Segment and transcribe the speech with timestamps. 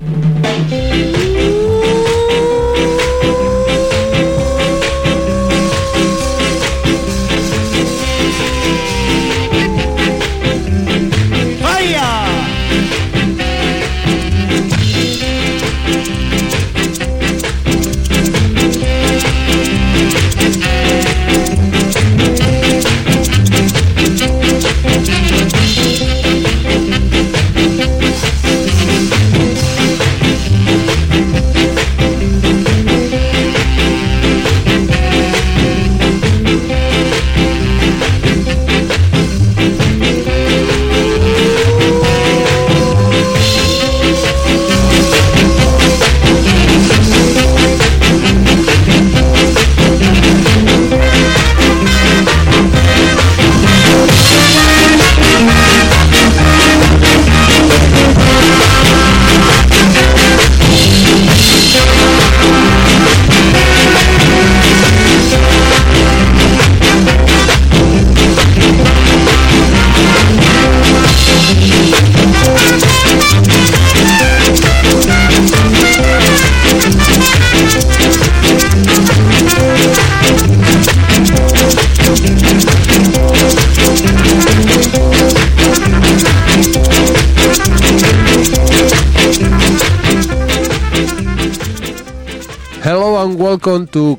[0.00, 0.95] welcome to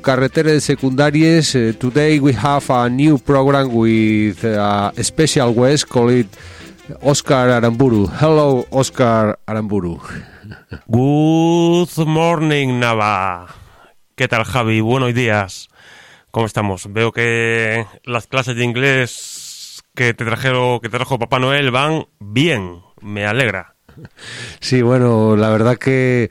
[0.08, 1.54] Carreteras Secundarias.
[1.54, 6.24] Uh, today we have a new program with uh, a special guest called
[7.02, 8.08] Oscar Aramburu.
[8.18, 10.00] Hello, Oscar Aramburu.
[10.88, 13.48] Good morning, Nava.
[14.16, 14.80] ¿Qué tal, Javi?
[14.80, 15.68] Buenos días.
[16.30, 16.90] ¿Cómo estamos?
[16.90, 22.06] Veo que las clases de inglés que te trajeron, que te trajo Papá Noel van
[22.18, 22.80] bien.
[23.02, 23.74] Me alegra.
[24.60, 26.30] Sí, bueno, la verdad que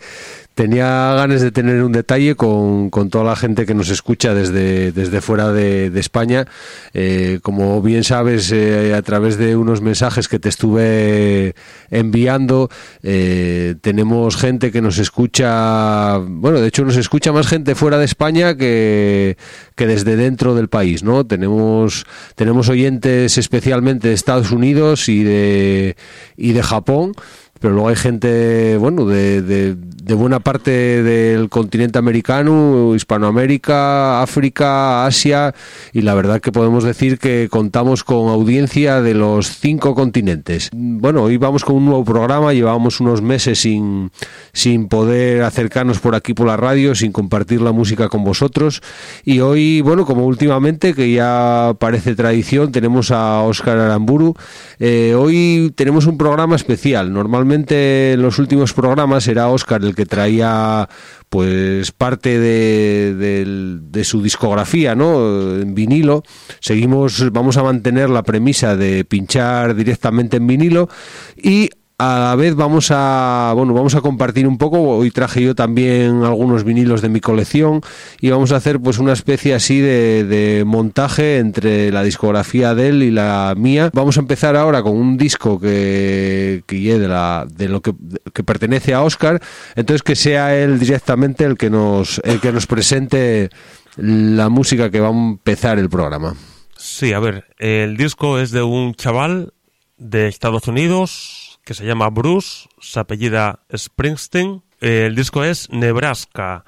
[0.58, 4.92] tenía ganas de tener un detalle con, con, toda la gente que nos escucha desde,
[4.92, 6.48] desde fuera de, España.
[6.96, 11.54] Eh, como bien sabes, eh, a través de unos mensajes que te estuve
[11.92, 12.72] enviando,
[13.04, 18.06] eh, tenemos gente que nos escucha, bueno, de hecho nos escucha más gente fuera de
[18.06, 19.38] España que,
[19.76, 21.24] que desde dentro del país, ¿no?
[21.24, 25.96] Tenemos, tenemos oyentes especialmente de Estados Unidos y de,
[26.36, 27.14] y de Japón
[27.60, 29.76] pero luego hay gente, bueno, de, de,
[30.14, 35.54] buena parte del continente americano, Hispanoamérica, África, Asia,
[35.94, 40.70] y la verdad que podemos decir que contamos con audiencia de los cinco continentes.
[40.74, 44.12] Bueno, hoy vamos con un nuevo programa, llevábamos unos meses sin,
[44.54, 48.82] sin poder acercarnos por aquí por la radio, sin compartir la música con vosotros,
[49.26, 54.36] y hoy, bueno, como últimamente, que ya parece tradición, tenemos a Óscar Aramburu,
[54.80, 60.06] eh, hoy tenemos un programa especial, normalmente en los últimos programas era Oscar el que
[60.06, 60.88] traía
[61.30, 65.56] pues parte de, de, de, su discografía ¿no?
[65.56, 66.24] en vinilo
[66.60, 70.90] seguimos vamos a mantener la premisa de pinchar directamente en vinilo
[71.36, 71.70] y
[72.00, 74.82] a la vez vamos a bueno vamos a compartir un poco.
[74.82, 77.82] Hoy traje yo también algunos vinilos de mi colección
[78.22, 82.90] y vamos a hacer pues una especie así de, de, montaje entre la discografía de
[82.90, 83.90] él y la mía.
[83.94, 87.94] Vamos a empezar ahora con un disco que, que de la de lo que,
[88.32, 89.42] que pertenece a Oscar
[89.76, 93.50] entonces que sea él directamente el que nos el que nos presente
[93.96, 96.36] la música que va a empezar el programa.
[96.76, 99.54] Sí a ver el disco es de un chaval
[99.98, 101.37] de Estados Unidos
[101.68, 104.64] que se llama Bruce, se apellida Springsteen.
[104.80, 106.64] Eh, el disco es Nebraska.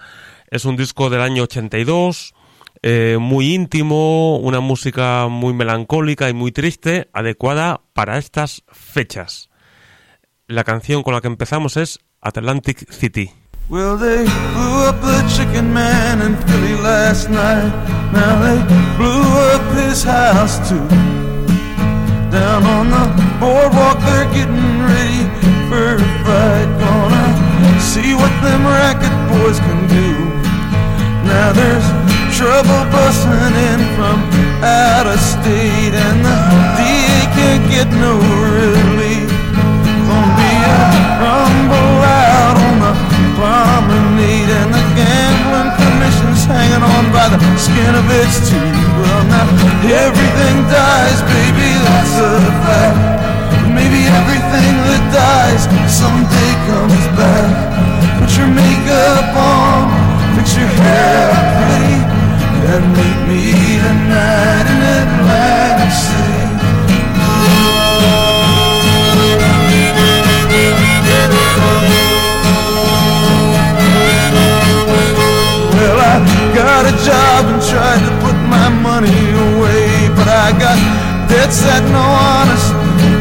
[0.51, 2.33] Es un disco del año 82,
[2.81, 9.49] eh, muy íntimo, una música muy melancólica y muy triste, adecuada para estas fechas.
[10.47, 13.31] La canción con la que empezamos es Atlantic City.
[13.69, 17.71] Well, they blew up the chicken man in Philly last night.
[18.11, 18.61] Now they
[18.97, 19.21] blew
[19.55, 21.18] up his house too.
[22.31, 23.05] Down on the
[23.39, 25.25] boardwalk, they're getting ready
[25.65, 26.69] for a fight.
[26.77, 27.25] Gonna
[27.81, 30.13] see what them racket boys can do.
[31.25, 31.87] Now there's
[32.37, 34.21] trouble busting in from
[34.61, 36.35] out of state, and the
[36.77, 39.29] DA can't get no relief.
[40.05, 40.81] Gonna be a
[41.17, 42.93] rumble out on the
[43.37, 44.78] promenade, and
[46.49, 48.89] hanging on by the skin of its teeth.
[48.97, 49.45] Well, now
[49.85, 52.31] everything dies, baby, that's a
[52.65, 52.99] fact.
[53.69, 57.53] Maybe everything that dies someday comes back.
[58.17, 59.93] Put your makeup on,
[60.35, 61.29] fix your hair
[61.61, 62.01] pretty,
[62.73, 63.41] and meet me
[63.85, 66.49] tonight in Atlantic City.
[76.79, 80.79] Got a job and tried to put my money away, but I got
[81.27, 82.71] debts that no honest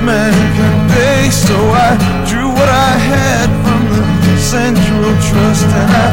[0.07, 1.27] man can pay.
[1.27, 6.07] So I drew what I had from the Central Trust and I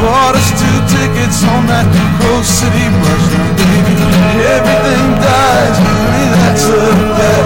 [0.00, 1.84] bought us two tickets on that
[2.16, 3.24] Coast City bus.
[3.28, 6.80] Now, everything dies, maybe that's a
[7.12, 7.44] bet,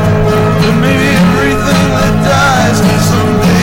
[0.62, 3.59] but maybe everything that dies someday.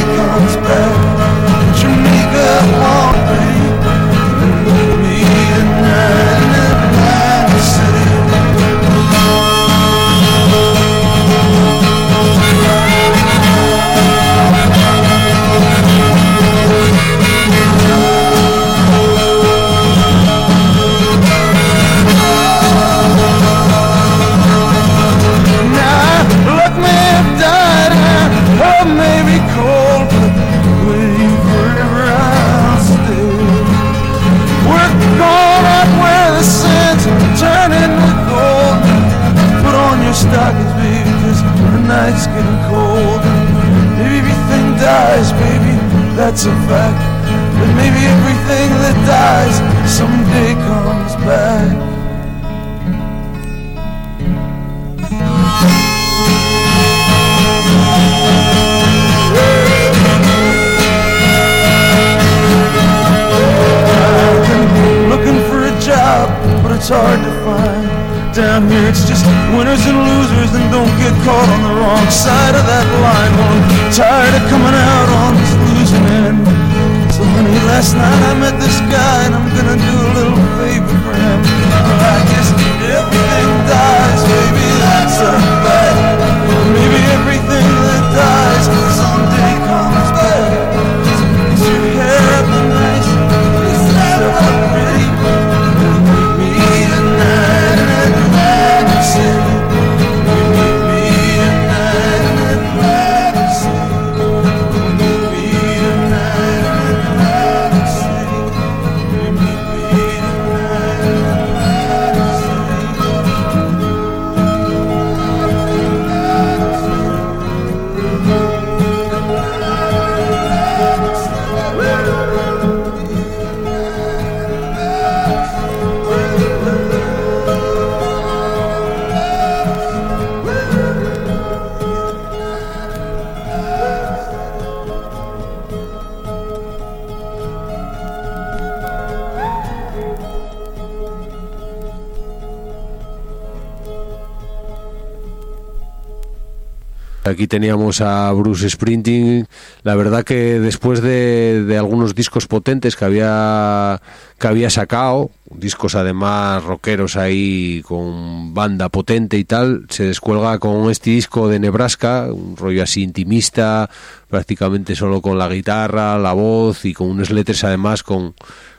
[147.37, 149.45] Aquí teníamos a Bruce Sprinting.
[149.83, 154.01] La verdad que después de, de algunos discos potentes que había
[154.39, 160.89] que había sacado, discos además rockeros ahí con banda potente y tal, se descuelga con
[160.89, 163.87] este disco de Nebraska, un rollo así intimista,
[164.29, 168.33] prácticamente solo con la guitarra, la voz y con unos letras además con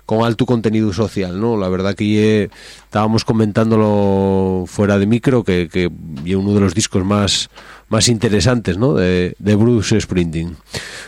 [0.08, 1.58] con alto contenido social, ¿no?
[1.58, 2.48] La verdad que
[2.84, 5.86] estábamos comentándolo fuera de micro que, que
[6.34, 7.50] uno de los discos más
[7.88, 8.94] más interesantes ¿no?
[8.94, 10.56] de, de Bruce Sprinting.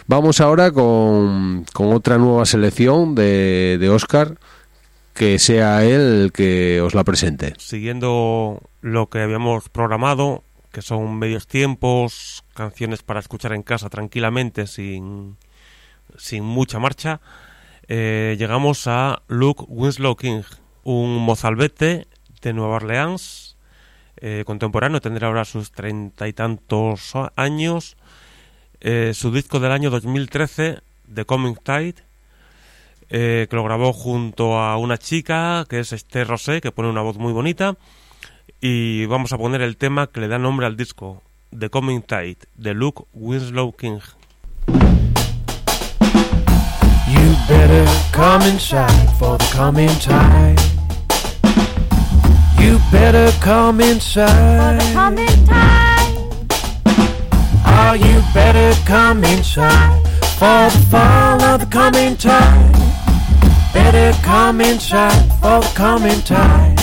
[0.06, 4.38] Vamos ahora con, con otra nueva selección de, de Oscar,
[5.14, 7.54] que sea él el que os la presente.
[7.58, 14.66] Siguiendo lo que habíamos programado, que son medios tiempos, canciones para escuchar en casa tranquilamente,
[14.66, 15.36] sin,
[16.16, 17.20] sin mucha marcha,
[17.88, 20.42] eh, llegamos a Luke Winslow King,
[20.84, 22.06] un mozalbete
[22.40, 23.49] de Nueva Orleans,
[24.20, 27.96] eh, contemporáneo, tendrá ahora sus treinta y tantos años.
[28.80, 30.80] Eh, su disco del año 2013,
[31.12, 31.96] The Coming Tide,
[33.08, 37.02] eh, que lo grabó junto a una chica que es Esther Rosé, que pone una
[37.02, 37.76] voz muy bonita.
[38.60, 41.22] Y vamos a poner el tema que le da nombre al disco,
[41.58, 44.00] The Coming Tide, de Luke Winslow King.
[47.08, 48.58] You better come
[49.18, 50.79] for the coming tide.
[52.60, 54.80] You better come inside.
[54.80, 56.16] The coming time,
[56.86, 60.02] Oh, ah, you better come inside
[60.38, 62.74] for the fall of the coming tide.
[63.72, 66.78] Better come inside for the coming tide.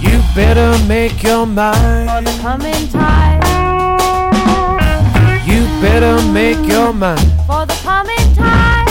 [0.00, 2.08] You better make your mind.
[2.10, 7.20] For the coming time, ah, You better make your mind.
[7.46, 8.86] for the coming time,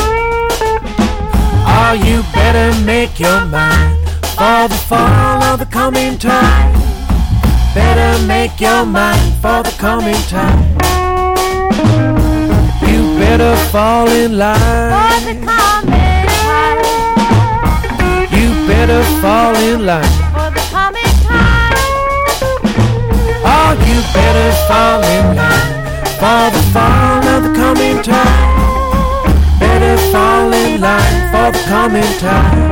[1.76, 3.93] Oh, you better make your mind
[4.44, 6.74] for the fall of the coming time.
[7.74, 10.60] Better make your mind for the coming time.
[12.92, 16.80] You better fall in line for the coming time,
[18.38, 20.14] You better fall in line.
[20.36, 21.74] for the coming time,
[23.56, 25.74] Oh, you better fall in line
[26.22, 28.52] for the fall of the coming time.
[29.64, 32.63] Better fall in line for the coming tide.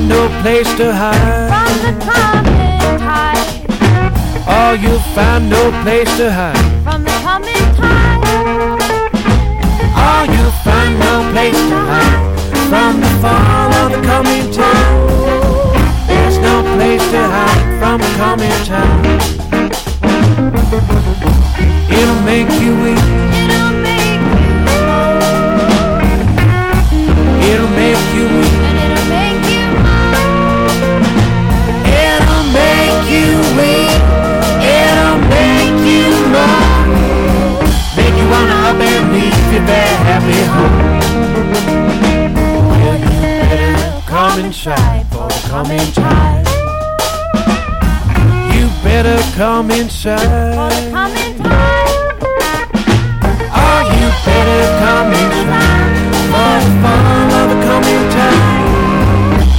[0.00, 1.48] Find no place to hide.
[1.50, 3.36] from the coming tide,
[4.46, 6.56] Oh, you'll find no place to hide.
[6.84, 8.20] from the coming tide,
[9.96, 12.20] Oh, you'll find no place to hide
[12.70, 16.08] from the fall of the coming tide.
[16.08, 19.20] There's no place to hide from the coming tide.
[21.90, 23.39] It'll make you weak.
[49.40, 50.20] Come inside.
[50.92, 52.28] coming tide,
[53.56, 55.96] Oh, you better come inside.
[56.30, 58.44] For the fall of the coming time.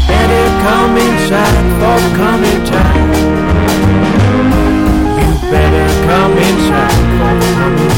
[0.07, 3.09] Better come inside for the coming time.
[5.17, 7.90] You better come inside for the coming time.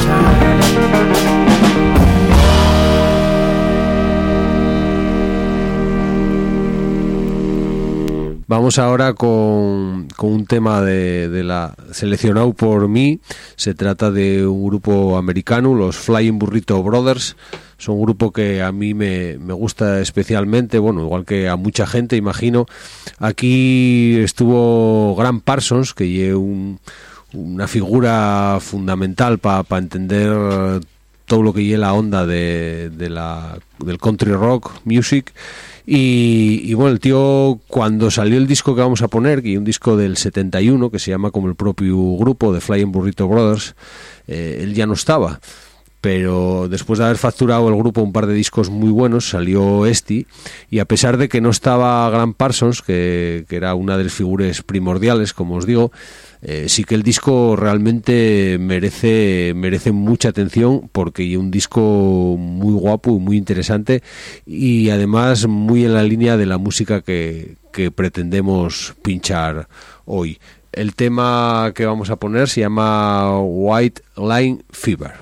[8.54, 13.20] Vamos ahora con, con un tema de, de la seleccionado por mí.
[13.56, 17.36] Se trata de un grupo americano, los Flying Burrito Brothers.
[17.80, 21.88] Son un grupo que a mí me, me gusta especialmente, bueno, igual que a mucha
[21.88, 22.68] gente, imagino.
[23.18, 26.80] Aquí estuvo Grant Parsons, que es un,
[27.34, 30.80] una figura fundamental para entender
[31.26, 35.34] todo lo que lleva la onda de, de la, del country rock music.
[35.86, 39.66] Y, y, bueno, el tío, cuando salió el disco que vamos a poner, es un
[39.66, 43.76] disco del 71, que se llama como el propio grupo de Flying Burrito Brothers,
[44.28, 45.42] eh, él ya no estaba.
[46.04, 50.26] Pero después de haber facturado el grupo un par de discos muy buenos, salió este.
[50.70, 54.64] Y a pesar de que no estaba Grant Parsons, que, era una de las figuras
[54.64, 55.94] primordiales, como os digo,
[56.42, 62.74] eh, sí que el disco realmente merece merece mucha atención porque es un disco muy
[62.74, 64.04] guapo y muy interesante
[64.46, 67.56] y además muy en la línea de la música que
[67.96, 69.70] pretendemos pinchar
[70.04, 70.38] hoy.
[70.74, 75.14] El tema que vamos a poner se llama White Line Fever.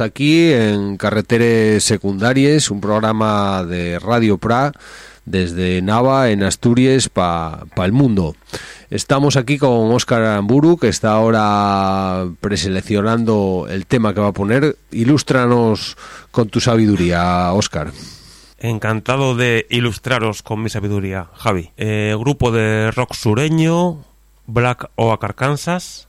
[0.00, 4.72] Aquí en Carreteres Secundarias, un programa de Radio Pra
[5.24, 8.34] desde Nava en Asturias para el mundo.
[8.90, 14.76] Estamos aquí con Óscar Aramburu, que está ahora preseleccionando el tema que va a poner.
[14.90, 15.96] Ilústranos
[16.30, 17.92] con tu sabiduría, Óscar.
[18.58, 21.70] Encantado de ilustraros con mi sabiduría, Javi.
[21.76, 24.04] Eh, grupo de rock sureño,
[24.46, 26.08] Black Oak Arkansas,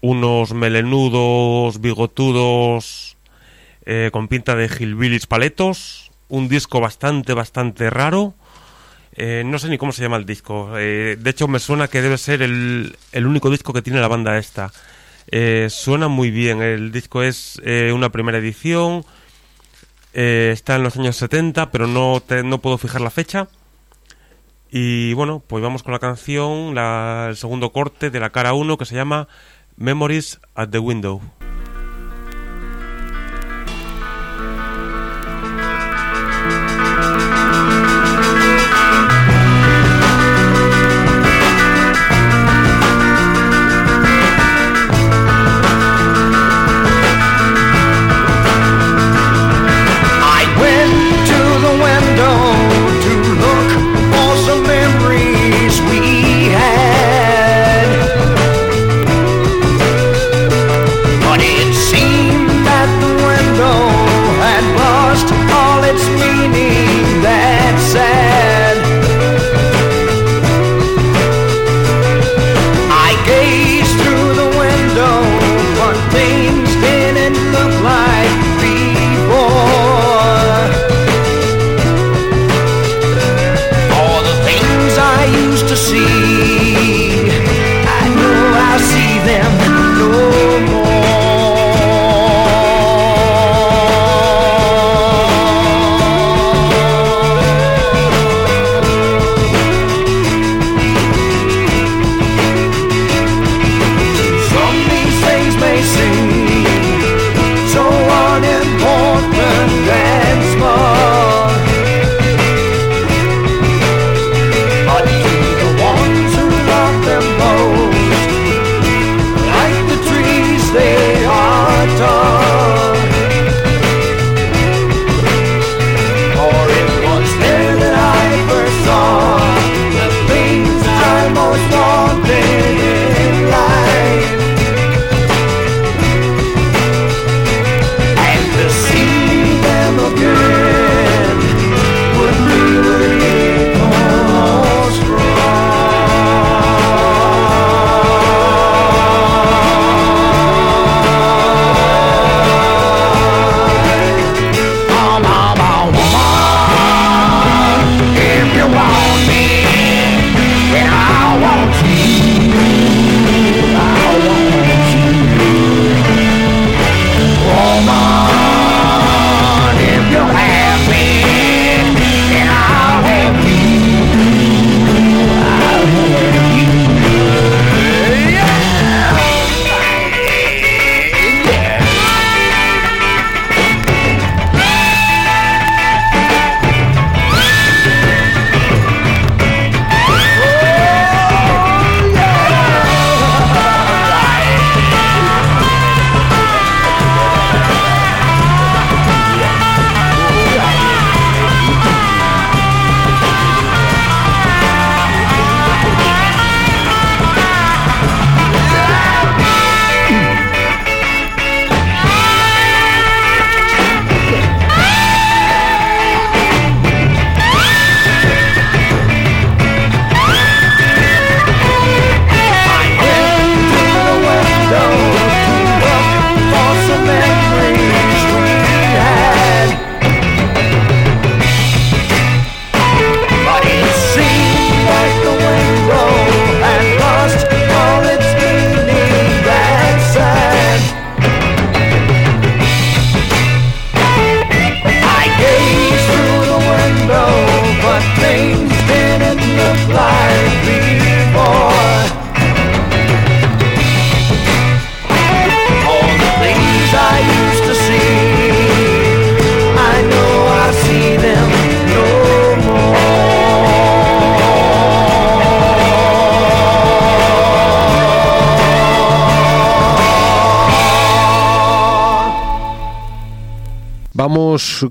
[0.00, 3.16] unos melenudos, bigotudos,
[3.84, 8.34] eh, con pinta de hillbillies paletos, un disco bastante, bastante raro.
[9.18, 10.70] Eh, no sé ni cómo se llama el disco.
[10.76, 14.08] Eh, de hecho, me suena que debe ser el, el único disco que tiene la
[14.08, 14.72] banda esta.
[15.68, 16.62] Suena muy bien.
[16.62, 17.60] El disco es
[17.92, 19.04] una primera edición.
[20.12, 23.48] Está en los años 70, pero no, te- no puedo fijar la fecha.
[24.70, 28.76] Y bueno, pues vamos con la canción, la- el segundo corte de la cara 1
[28.76, 29.28] que se llama
[29.78, 31.20] Memories at the Window.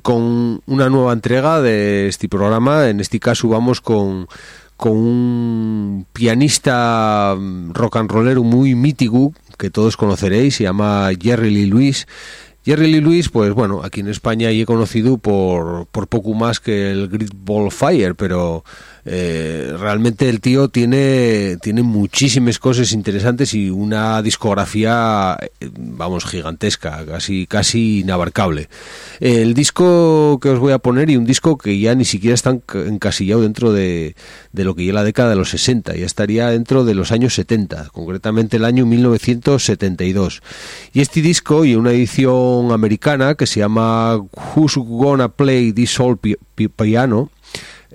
[0.01, 2.89] Con una nueva entrega de este programa.
[2.89, 4.27] En este caso vamos con,
[4.77, 7.35] con un pianista
[7.73, 12.07] rock and rollero muy mítico que todos conoceréis, se llama Jerry Lee Lewis.
[12.65, 16.59] Jerry Lee Lewis, pues bueno, aquí en España y he conocido por, por poco más
[16.59, 18.63] que el Great Ball Fire, pero
[19.05, 27.05] eh, realmente el tío tiene, tiene muchísimas cosas interesantes y una discografía, eh, vamos, gigantesca,
[27.05, 28.67] casi, casi inabarcable.
[29.19, 32.51] El disco que os voy a poner y un disco que ya ni siquiera está
[32.51, 34.15] enc- encasillado dentro de,
[34.51, 37.35] de lo que ya la década de los 60, ya estaría dentro de los años
[37.35, 40.41] 70, concretamente el año 1972.
[40.93, 44.15] Y este disco y una edición americana que se llama
[44.55, 47.29] Who's Gonna Play This Old Pi- Pi- Piano,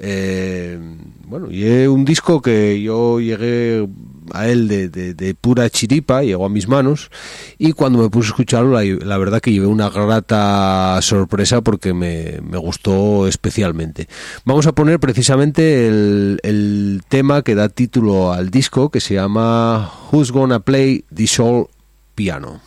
[0.03, 0.79] eh,
[1.27, 3.87] bueno, y es un disco que yo llegué
[4.33, 7.11] a él de, de- de pura chiripa, llegó a mis manos,
[7.59, 12.41] y cuando me puse a escucharlo, la, verdad que llevé una grata sorpresa porque me,
[12.43, 14.09] me gustó especialmente.
[14.45, 19.93] Vamos a poner precisamente el, el tema que da título al disco, que se llama
[20.13, 21.67] Who's Gonna Play This Old
[22.15, 22.61] Piano.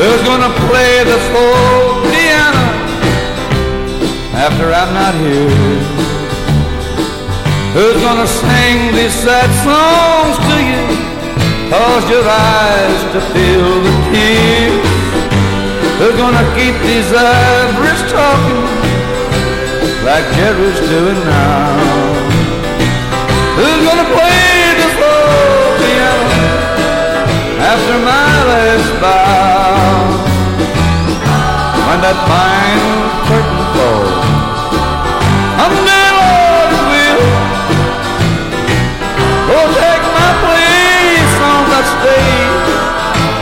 [0.00, 2.64] Who's gonna play the old piano
[4.32, 5.76] after I'm not here?
[7.76, 10.84] Who's gonna sing these sad songs to you?
[11.68, 14.88] Cause your eyes to feel the tears.
[16.00, 18.64] Who's gonna keep these ivories talking
[20.08, 21.76] like Jerry's doing now?
[23.60, 26.30] Who's gonna play this old piano?
[27.60, 29.59] after my last bow.
[32.00, 32.96] When that final
[33.28, 34.24] curtain falls,
[35.60, 37.28] someday, Lord will,
[39.52, 42.72] oh, take my place on that stage.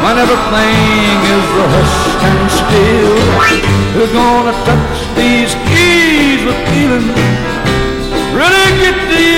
[0.02, 3.14] When everything is hushed and still,
[3.94, 7.14] who's gonna touch these keys with feeling?
[8.34, 9.37] Really get to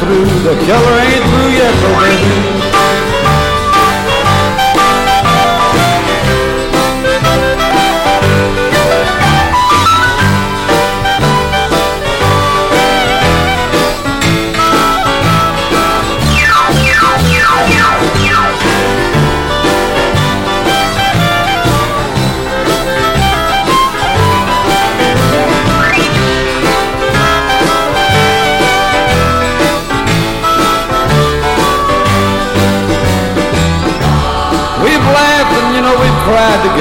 [0.00, 0.24] through?
[0.44, 2.65] The killer ain't through yet, so baby.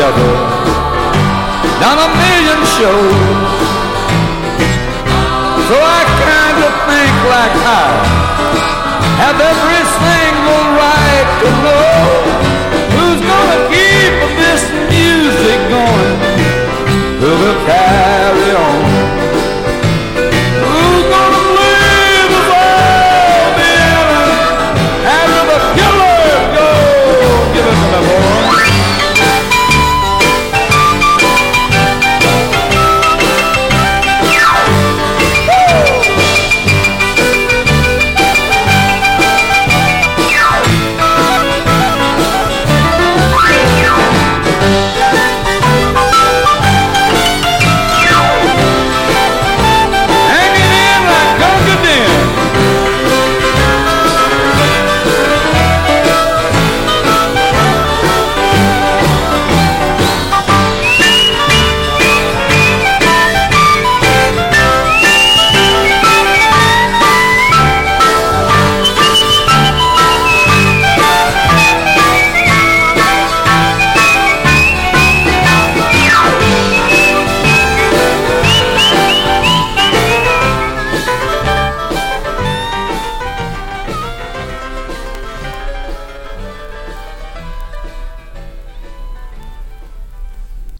[0.05, 0.33] Together,
[1.81, 3.49] done a million shows.
[5.65, 7.87] So I kind of think like I
[9.23, 12.05] have every single right to know
[12.93, 14.61] who's gonna keep this
[14.93, 16.17] music going,
[17.19, 18.94] who will carry on.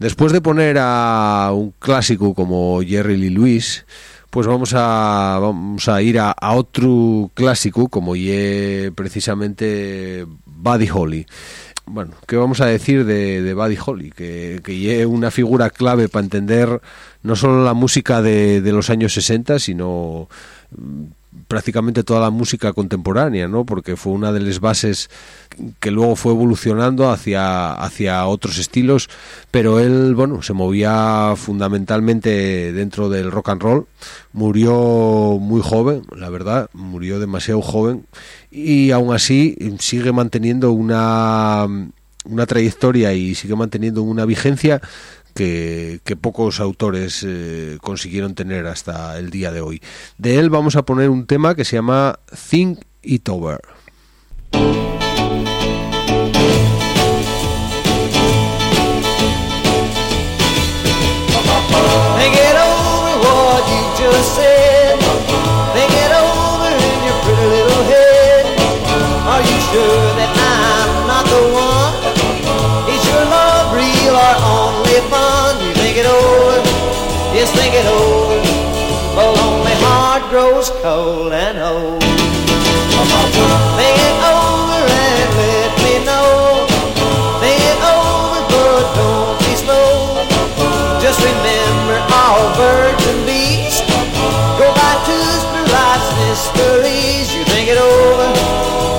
[0.06, 3.86] Después de poner a un clásico como Jerry Lee Lewis,
[4.30, 11.26] pues vamos a, vamos a ir a, otro clásico como ye precisamente Buddy Holly.
[11.86, 14.12] Bueno, ¿qué vamos a decir de, de Buddy Holly?
[14.12, 16.80] Que, que ye una figura clave para entender
[17.24, 20.28] no solo la música de, de los años 60, sino
[21.48, 23.64] prácticamente toda la música contemporánea, ¿no?
[23.64, 25.08] Porque fue una de las bases
[25.80, 29.08] que luego fue evolucionando hacia, hacia otros estilos,
[29.50, 33.86] pero él, bueno, se movía fundamentalmente dentro del rock and roll,
[34.32, 38.06] murió muy joven, la verdad, murió demasiado joven,
[38.50, 41.66] y aún así sigue manteniendo una,
[42.24, 44.80] una trayectoria y sigue manteniendo una vigencia
[45.36, 49.82] que, pocos autores eh, consiguieron tener hasta el día de hoy.
[50.18, 52.18] De él vamos a poner un tema que se llama
[52.50, 53.60] Think It Over.
[62.18, 62.56] Think it
[77.66, 78.38] think it over.
[79.18, 81.98] A lonely heart grows cold and old.
[83.78, 86.62] Think it over and let me know.
[87.42, 90.14] Think it over, but don't be slow.
[91.02, 93.82] Just remember all birds and bees
[94.62, 97.34] go by twos for life's mysteries.
[97.34, 98.30] You think it over,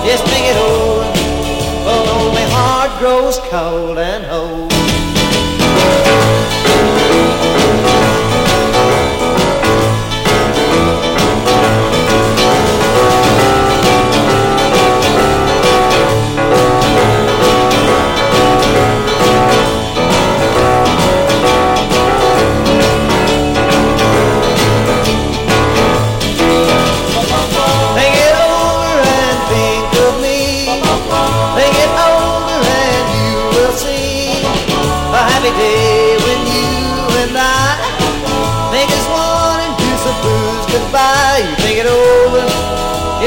[0.04, 1.08] yes, think it over.
[1.88, 4.67] A lonely heart grows cold and old.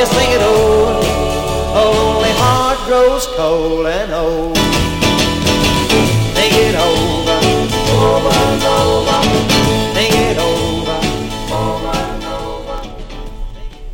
[0.00, 0.40] It
[2.86, 4.56] grows cold and old.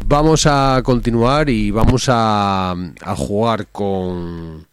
[0.09, 4.69] Vamos a continuar y vamos a, a jugar con,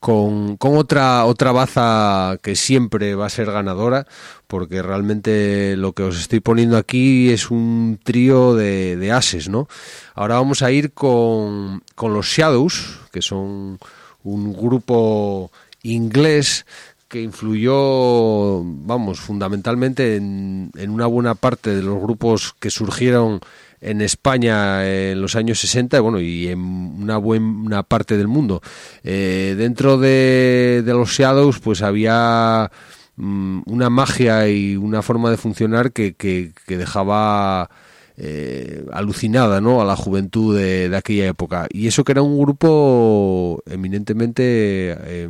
[0.00, 4.08] con, con otra, otra baza que siempre va a ser ganadora,
[4.52, 9.66] porque realmente lo que os estoy poniendo aquí es un trío de, ases, ¿no?
[10.14, 13.78] Ahora vamos a ir con, con los Shadows, que son
[14.24, 15.50] un grupo
[15.84, 16.66] inglés
[17.08, 23.40] que influyó, vamos, fundamentalmente en, en una buena parte de los grupos que surgieron
[23.80, 28.60] en España en los años 60 bueno, y en una buena parte del mundo.
[29.02, 32.70] Eh, dentro de, de los Shadows pues había
[33.16, 37.70] una magia y una forma de funcionar que, que, dejaba
[38.16, 39.80] eh, alucinada ¿no?
[39.80, 41.66] a la juventud de, aquella época.
[41.70, 45.28] Y eso que era un grupo eminentemente eh,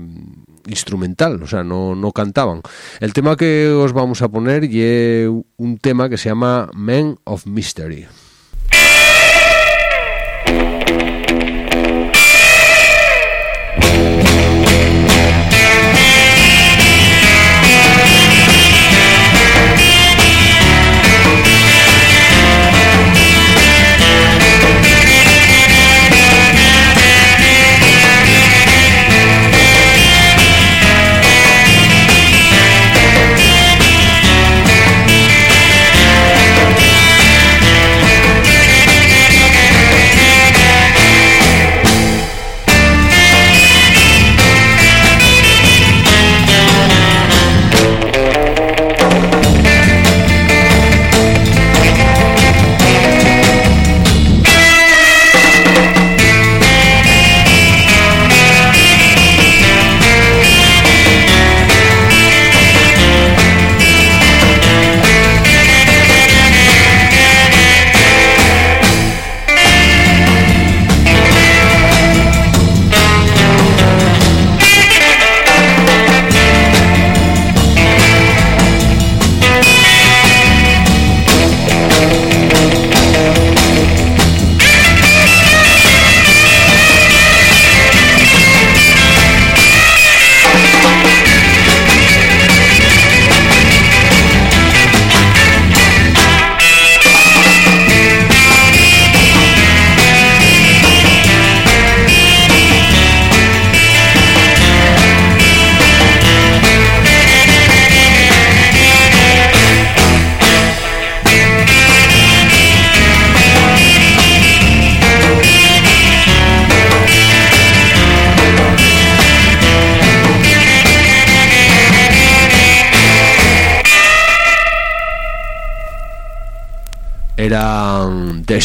[0.66, 2.62] instrumental, o sea, no, no cantaban.
[3.00, 7.46] El tema que os vamos a poner es un tema que se llama Men of
[7.46, 8.06] Mystery.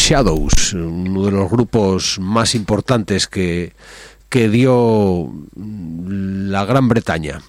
[0.08, 3.74] Shadows, uno de los grupos más importantes que,
[4.30, 7.42] que dio la Gran Bretaña.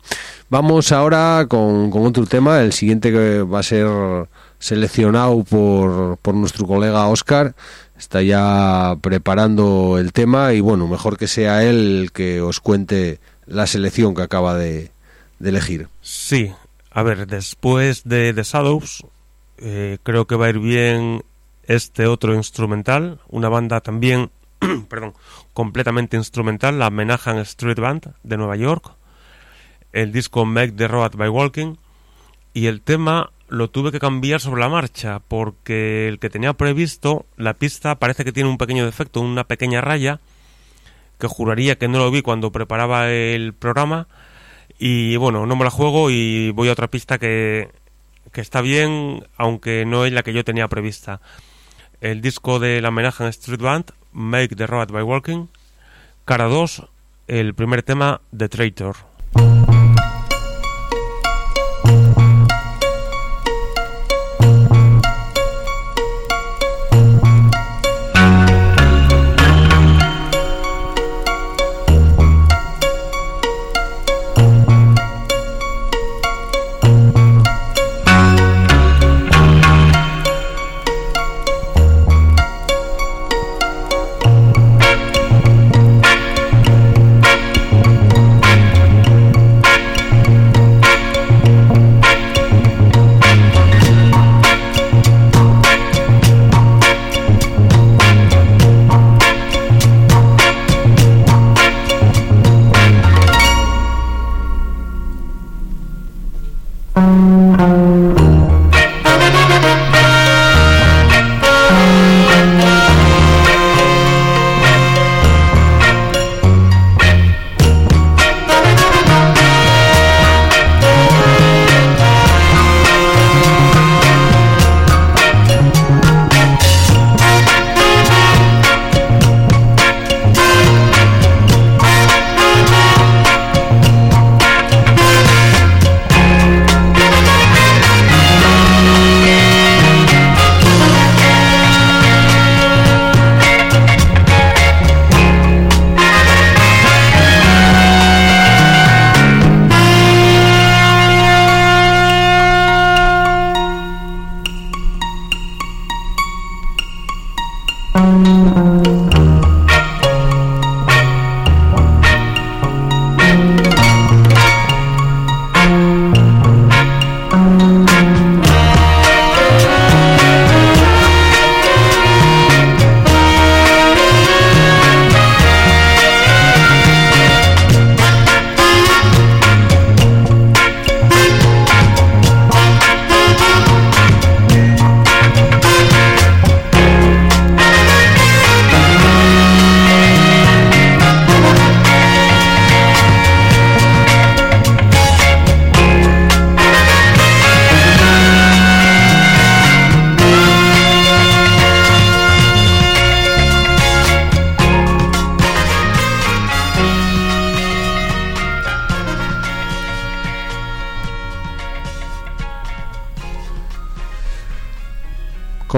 [0.49, 3.87] Vamos ahora con, otro tema, el siguiente que va a ser
[4.59, 7.55] seleccionado por, por nuestro colega Oscar.
[7.97, 13.21] Está ya preparando el tema y bueno, mejor que sea él el que os cuente
[13.45, 14.91] la selección que acaba de,
[15.39, 15.87] de elegir.
[16.01, 16.51] Sí,
[16.91, 19.05] a ver, después de The Shadows,
[19.59, 21.23] eh, creo que va a ir bien
[21.69, 24.31] este otro instrumental, una banda también,
[24.89, 25.13] perdón,
[25.53, 28.91] completamente instrumental, la Menahan Street Band de Nueva York,
[29.93, 31.75] el disco Make the Road by Walking,
[32.55, 37.27] y el tema lo tuve que cambiar sobre la marcha, porque el que tenía previsto,
[37.37, 40.19] la pista parece que tiene un pequeño defecto, una pequeña raya,
[41.19, 44.07] que juraría que no lo vi cuando preparaba el programa,
[44.79, 47.69] y bueno, no me la juego y voy a otra pista que,
[48.31, 51.21] que está bien, aunque no es la que yo tenía prevista.
[52.01, 55.47] El disco de la homenaje en Street Band, Make the Road by Walking.
[56.23, 56.87] Cara 2,
[57.27, 59.08] el primer tema, The Traitor.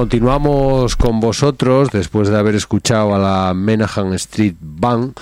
[0.01, 5.13] Continuamos con vosotros después de haber escuchado a la Menahan Street Band,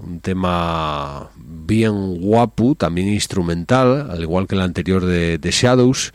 [0.00, 6.12] un tema bien guapo, también instrumental, al igual que el anterior de, de Shadows.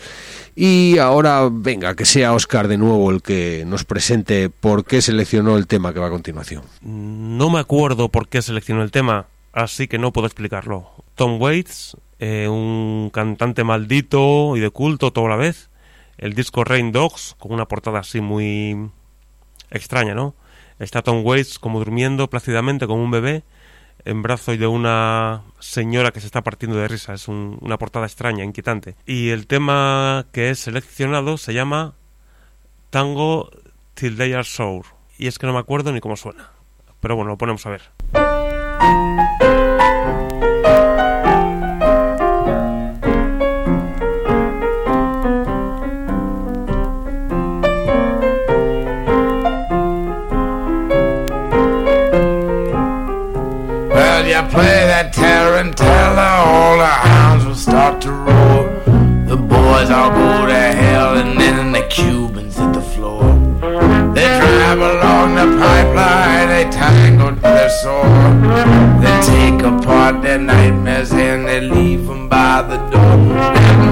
[0.54, 5.56] Y ahora, venga, que sea Oscar de nuevo el que nos presente por qué seleccionó
[5.56, 6.64] el tema que va a continuación.
[6.82, 10.90] No me acuerdo por qué seleccionó el tema, así que no puedo explicarlo.
[11.16, 15.70] Tom Waits, eh, un cantante maldito y de culto toda la vez.
[16.20, 18.92] El disco Rain Dogs, con una portada así muy
[19.72, 20.36] extraña, ¿no?
[20.78, 23.44] Está Tom Waits como durmiendo plácidamente como un bebé
[24.06, 27.14] en brazos de una señora que se está partiendo de risa.
[27.14, 28.96] Es un- una portada extraña, inquietante.
[29.06, 31.96] Y el tema que es seleccionado se llama
[32.90, 33.50] Tango
[33.94, 34.86] Till They Are Sour.
[35.18, 36.50] Y es que no me acuerdo ni cómo suena.
[37.02, 37.82] Pero bueno, lo ponemos a ver.
[54.52, 58.64] Play that tarantella, all the hounds will start to roar.
[59.28, 63.22] The boys all go to hell, and then the Cubans hit the floor.
[64.16, 68.10] They drive along the pipeline, they tangled to their sore.
[69.04, 73.18] They take apart their nightmares and they leave them by the door.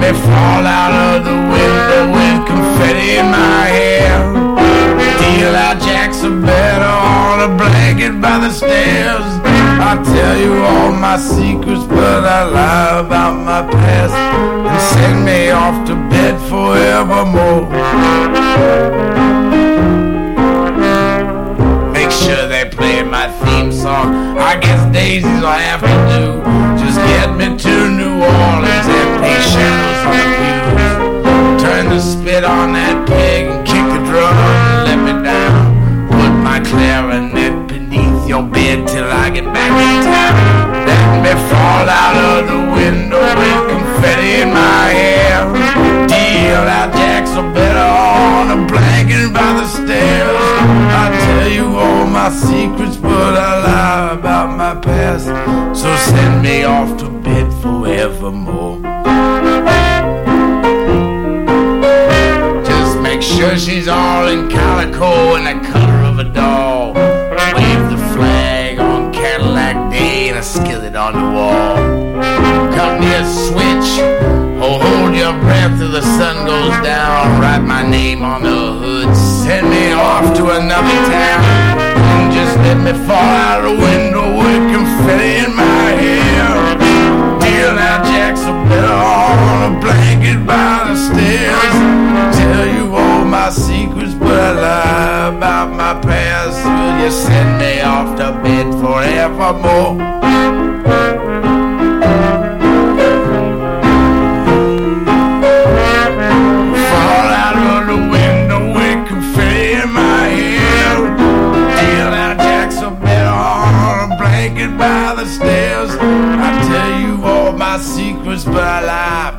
[0.02, 4.18] me fall out of the window with confetti in my hair.
[5.22, 9.47] Deal out jacks better on a blanket by the stairs.
[9.80, 15.50] I tell you all my secrets, but I lie about my past and send me
[15.50, 17.68] off to bed forevermore.
[21.92, 24.36] Make sure they play my theme song.
[24.38, 26.24] I guess all I have to do.
[26.82, 31.62] Just get me to New Orleans and play shadows on the pews.
[31.62, 36.08] Turn the spit on that pig and kick the drum and let me down.
[36.08, 37.07] Put my clarinet
[38.38, 40.34] your bed till I get back in town.
[40.86, 45.38] Let me fall out of the window with confetti in my hair.
[46.06, 50.36] Deal out jacks or better on a blanket by the stairs.
[51.02, 55.26] I tell you all my secrets, but I lie about my past.
[55.76, 58.78] So send me off to bed forevermore.
[62.70, 66.67] Just make sure she's all in calico and the color of a doll.
[71.08, 71.76] On the wall.
[72.76, 73.90] Cut me a switch.
[74.60, 77.40] Oh, hold your breath till the sun goes down.
[77.40, 79.16] Write my name on the hood.
[79.16, 81.78] Send me off to another town.
[82.12, 86.48] And just let me fall out the window with confetti in my hair.
[87.40, 91.76] Deal out jacks are better on a blanket by the stairs.
[92.36, 96.58] Tell you all my secrets, but I lie about my past.
[96.66, 100.18] Will you send me off to bed forevermore?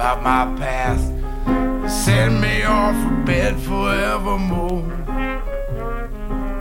[0.10, 1.12] Lie about my past.
[1.88, 4.84] Send me off to bed forevermore.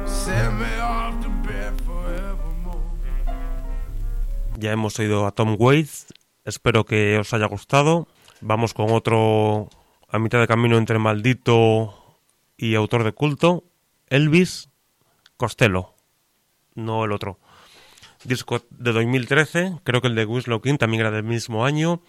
[0.07, 2.83] Send me off to bed forevermore.
[4.59, 6.07] Ya hemos oído a Tom Waits.
[6.45, 8.09] Espero que os haya gustado.
[8.41, 9.69] Vamos con otro
[10.09, 11.95] a mitad de camino entre maldito
[12.57, 13.65] y autor de culto,
[14.09, 14.71] Elvis
[15.37, 15.95] Costello,
[16.75, 17.39] no el otro.
[18.25, 22.01] Disco de 2013, creo que el de Winslow King también era del mismo año.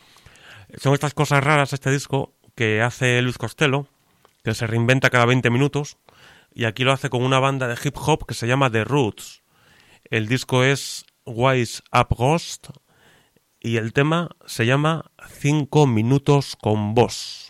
[0.78, 3.88] Son estas cosas raras este disco que hace Elvis Costello,
[4.44, 5.98] que se reinventa cada 20 minutos,
[6.54, 9.42] y aquí lo hace con una banda de hip hop que se llama The Roots.
[10.06, 12.70] El disco es Wise Up Ghost
[13.60, 17.49] y el tema se llama 5 minutos con vos.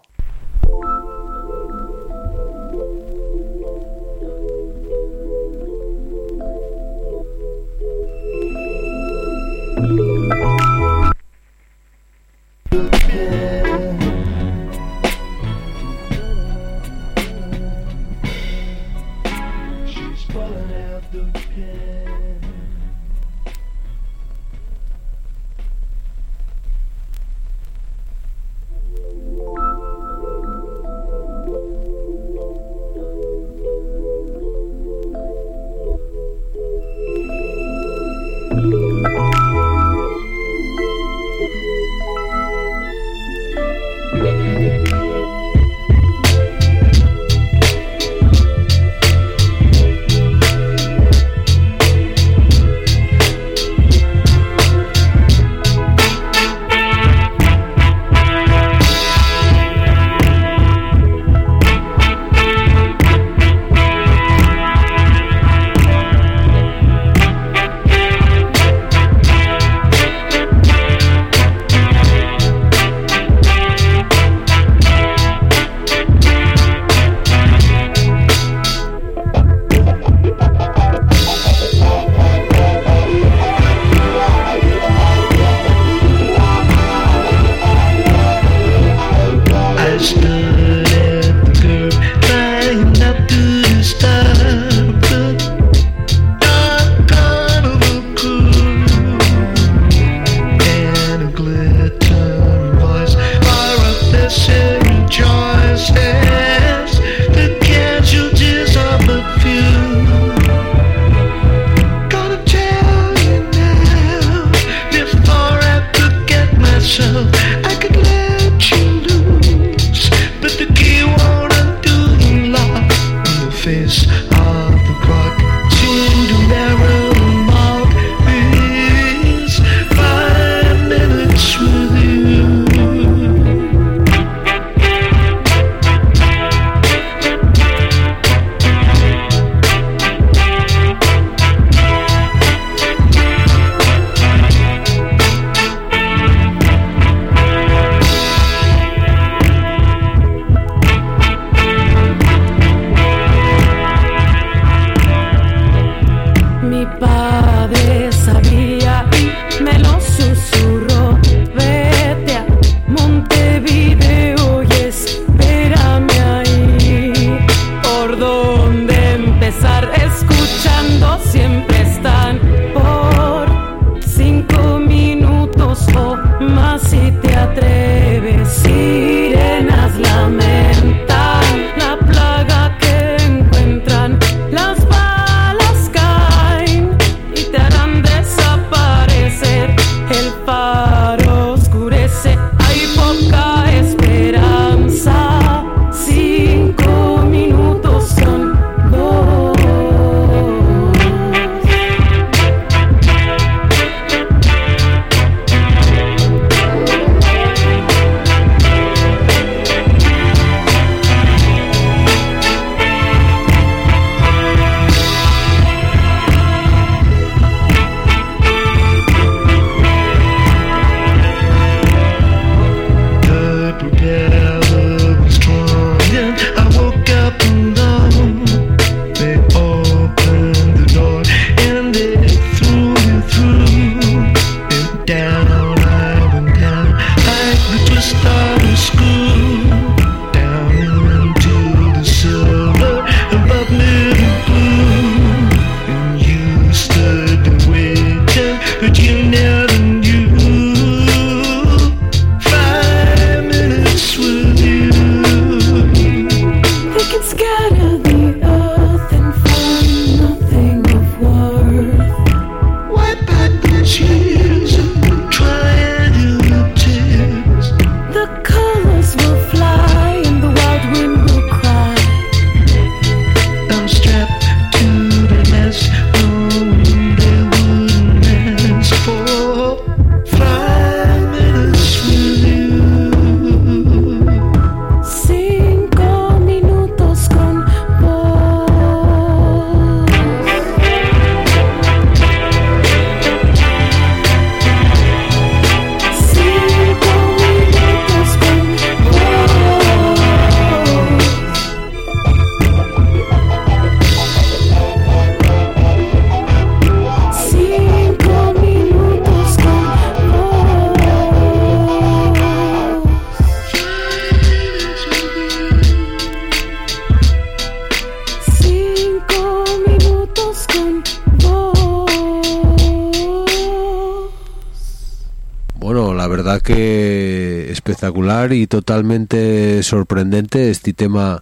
[328.54, 331.42] Y totalmente sorprendente este tema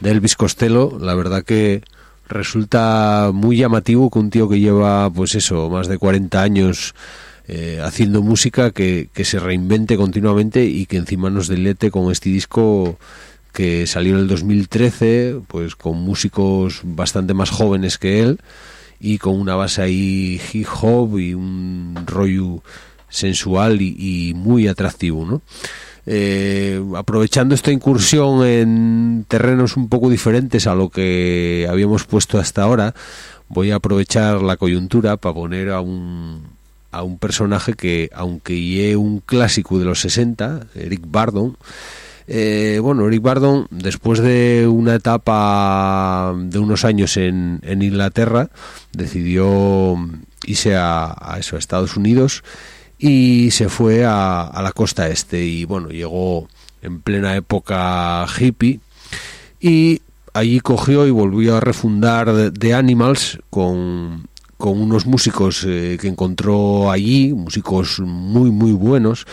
[0.00, 0.98] de Elvis Costello.
[1.00, 1.82] La verdad que
[2.28, 6.94] resulta muy llamativo que un tío que lleva, pues eso, más de 40 años
[7.48, 12.30] eh, haciendo música, que, que se reinvente continuamente y que encima nos delete con este
[12.30, 12.98] disco
[13.52, 18.40] que salió en el 2013, pues con músicos bastante más jóvenes que él
[18.98, 22.62] y con una base ahí hip hop y un rollo
[23.08, 25.42] sensual y, y muy atractivo, ¿no?
[26.04, 32.62] Eh, aprovechando esta incursión en terrenos un poco diferentes a lo que habíamos puesto hasta
[32.62, 32.94] ahora,
[33.48, 36.42] voy a aprovechar la coyuntura para poner a un,
[36.90, 41.56] a un personaje que, aunque es un clásico de los 60, Eric Bardon,
[42.26, 48.48] eh, bueno, Eric Bardon, después de una etapa de unos años en, en Inglaterra,
[48.92, 49.96] decidió
[50.46, 52.42] irse a, a eso, a Estados Unidos
[53.04, 55.44] y se fue a, a, la costa este.
[55.44, 56.48] Y bueno, llegó
[56.82, 58.78] en plena época hippie.
[59.60, 66.06] Y allí cogió y volvió a refundar The, Animals con, con unos músicos eh, que
[66.06, 69.26] encontró allí, músicos muy muy buenos.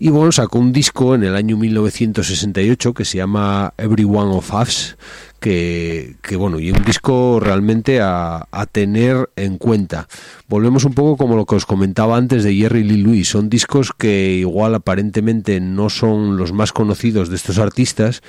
[0.00, 4.52] Y bueno, sacó un disco en el año 1968 que se llama Every One of
[4.52, 4.96] Us
[5.44, 10.08] que, bueno, y un disco realmente a, a, tener en cuenta.
[10.48, 13.92] Volvemos un poco como lo que os comentaba antes de Jerry Lee Lewis, son discos
[13.92, 18.22] que igual aparentemente no son los más conocidos de estos artistas,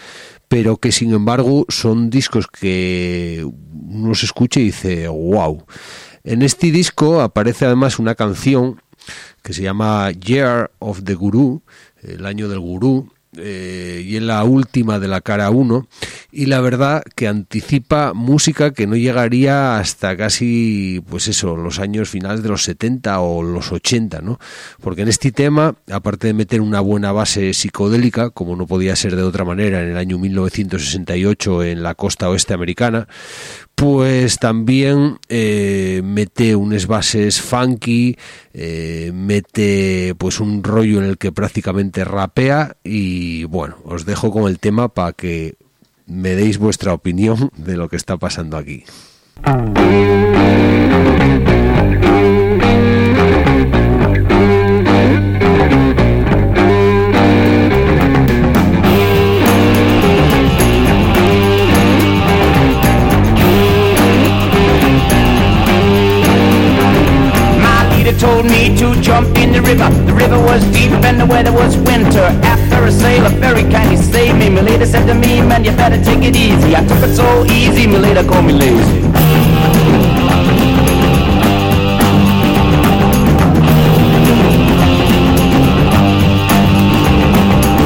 [0.49, 5.65] pero que sin embargo son discos que uno se escucha y dice, wow.
[6.25, 8.81] En este disco aparece además una canción
[9.41, 11.61] que se llama Year of the Guru,
[12.01, 15.87] el año del gurú, eh, y es la última de la cara 1
[16.31, 22.09] y la verdad que anticipa música que no llegaría hasta casi pues eso los años
[22.09, 24.39] finales de los 70 o los 80 no
[24.81, 29.15] porque en este tema aparte de meter una buena base psicodélica como no podía ser
[29.15, 33.07] de otra manera en el año 1968 en la costa oeste americana
[33.75, 38.17] pues también eh, mete unas bases funky,
[38.53, 44.47] eh, mete pues un rollo en el que prácticamente rapea y bueno, os dejo con
[44.49, 45.55] el tema para que
[46.07, 48.85] me deis vuestra opinión de lo que está pasando aquí.
[68.25, 69.89] Told me to jump in the river.
[70.09, 72.27] The river was deep and the weather was winter.
[72.53, 74.49] After a sailor very kindly saved me.
[74.49, 76.75] My lady said to me, man, you better take it easy.
[76.75, 78.99] I took it so easy, my lady called me lazy.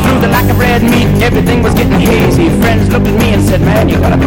[0.04, 2.48] Through the lack of red meat, everything was getting hazy.
[2.62, 4.18] Friends looked at me and said, man, you gotta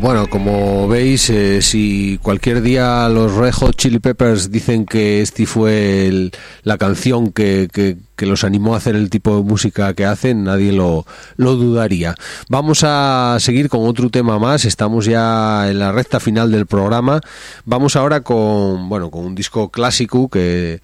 [0.00, 5.44] Bueno, como veis, eh, si cualquier día los Red Hot Chili Peppers dicen que este
[5.44, 6.32] fue el-
[6.62, 10.44] la canción que, que- que los animó a hacer el tipo de música que hacen,
[10.44, 11.04] nadie lo,
[11.36, 12.14] lo dudaría.
[12.48, 17.20] Vamos a seguir con otro tema más, estamos ya en la recta final del programa.
[17.66, 20.80] Vamos ahora con, bueno, con un disco clásico que,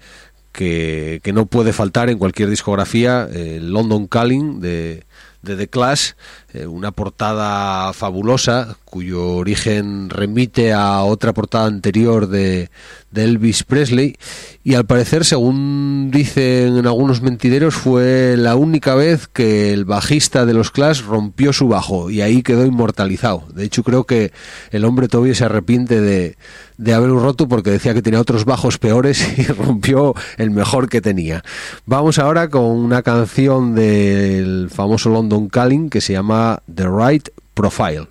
[0.51, 5.05] que, que no puede faltar en cualquier discografía, el London Calling de,
[5.43, 6.11] de The Clash,
[6.46, 12.69] eh, una portada fabulosa cuyo origen remite a otra portada anterior de,
[13.11, 14.15] de Elvis Presley
[14.63, 20.45] y al parecer, según dicen en algunos mentideros, fue la única vez que el bajista
[20.45, 23.43] de los Clash rompió su bajo y ahí quedó inmortalizado.
[23.53, 24.31] De hecho, creo que
[24.71, 26.37] el hombre todavía se arrepiente de,
[26.77, 31.01] de haberlo roto porque decía que tenía otros bajos peores y rompió el mejor que
[31.01, 31.43] tenía.
[31.85, 38.05] Vamos ahora con una canción del famoso London Calling que se llama The Right Profile.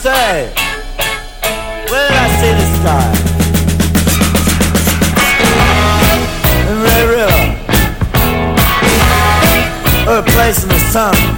[0.00, 0.52] Say,
[1.90, 3.16] where did I see this time?
[6.70, 7.42] In Red River.
[10.10, 11.33] Or a place in the sun.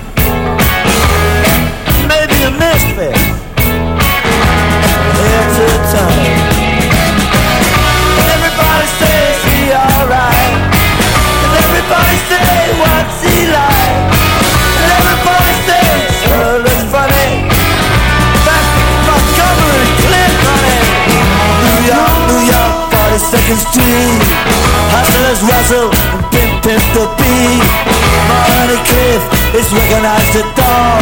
[23.56, 24.22] 42nd Street.
[24.92, 27.64] Hustlers rustle and pimp, pimp the beat.
[28.28, 29.22] Money Cliff
[29.56, 31.00] is recognized at dawn.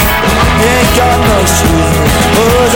[0.62, 2.74] Ain't got no shoes, who's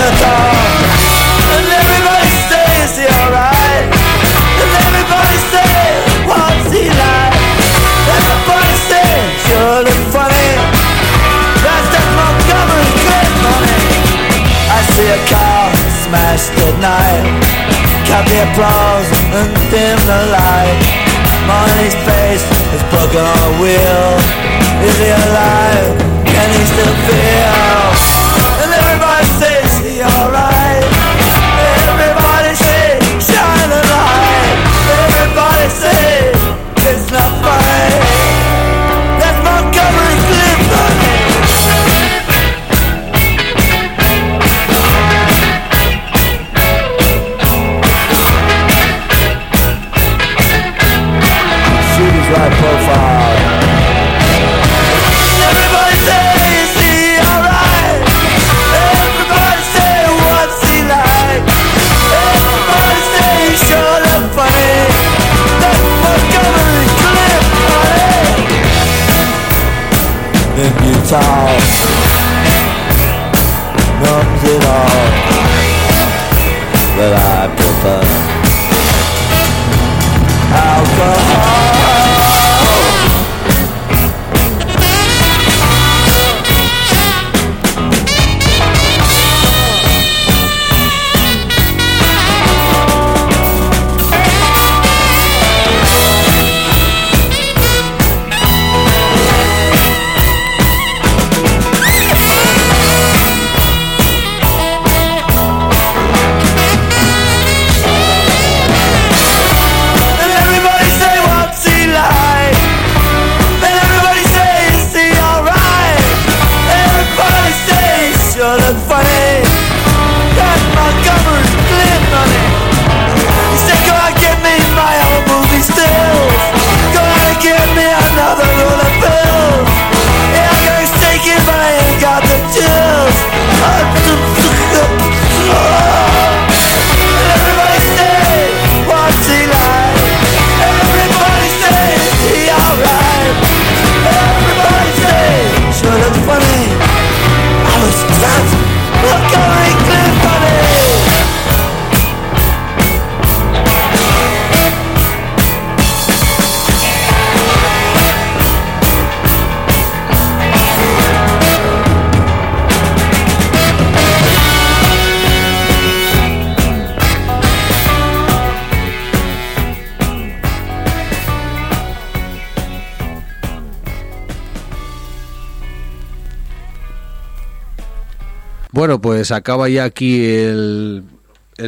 [179.28, 181.04] pues acaba ya aquí el,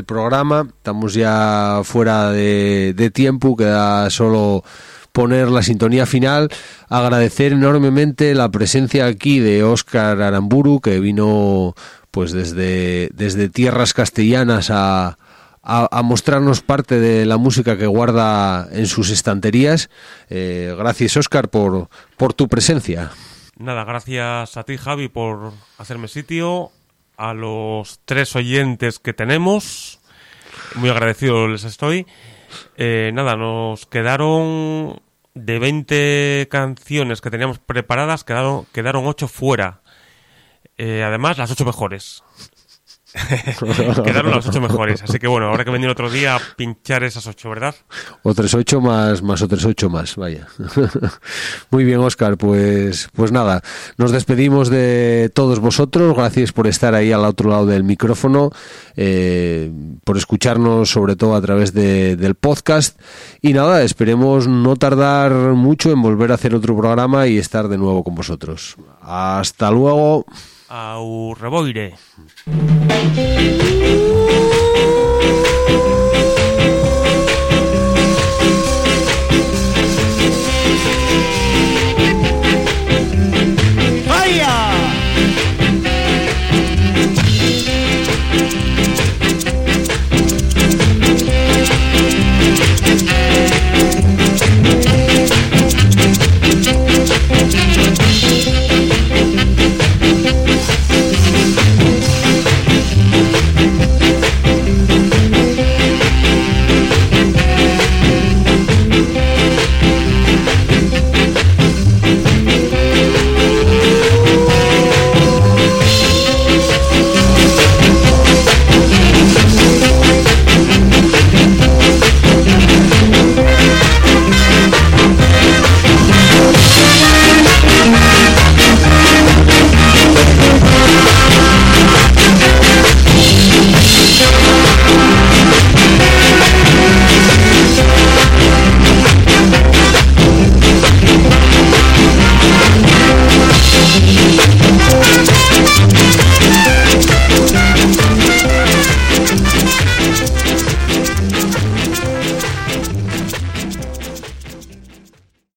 [0.07, 0.67] programa.
[0.79, 4.65] Estamos ya fuera de, tiempo, queda solo
[5.13, 6.49] poner la sintonía final.
[6.89, 11.75] Agradecer enormemente la presencia aquí de Óscar Aramburu, que vino
[12.11, 15.19] pues desde, desde tierras castellanas a,
[15.63, 19.91] a, a mostrarnos parte de la música que guarda en sus estanterías.
[20.31, 23.11] Eh, gracias, Óscar, por, por tu presencia.
[23.59, 26.73] Nada, gracias a ti, Javi, por hacerme sitio.
[27.21, 30.01] A los tres oyentes que tenemos,
[30.77, 32.07] muy agradecido les estoy.
[32.79, 35.03] Eh, nada, nos quedaron
[35.35, 39.83] de 20 canciones que teníamos preparadas, quedaron, quedaron 8 fuera.
[40.79, 42.25] Eh, además, las 8 mejores.
[44.05, 45.03] quedaron las 8 mejores.
[45.03, 47.75] Así que bueno, habrá que venir otro día a pinchar esas 8, ¿verdad?
[48.23, 50.47] Otros ocho más, más otros ocho más, vaya.
[51.71, 53.63] Muy bien, Oscar, pues, pues nada,
[53.97, 58.51] nos despedimos de todos vosotros, gracias por estar ahí al otro lado del micrófono,
[58.97, 59.71] eh,
[60.05, 63.01] por escucharnos sobre todo a través de- del podcast
[63.43, 67.79] y nada, esperemos no tardar mucho en volver a hacer otro programa y estar de
[67.79, 68.77] nuevo con vosotros.
[69.01, 70.25] Hasta luego.
[70.73, 71.65] Au reboire.
[72.47, 74.20] Ooh,